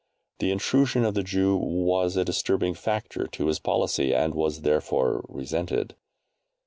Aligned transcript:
The 0.39 0.49
intrusion 0.51 1.05
of 1.05 1.13
the 1.13 1.21
Jew 1.21 1.55
was 1.55 2.17
a 2.17 2.25
disturbing 2.25 2.73
factor 2.73 3.27
to 3.27 3.45
his 3.45 3.59
policy, 3.59 4.15
and 4.15 4.33
was 4.33 4.61
therefore 4.63 5.23
resented. 5.29 5.95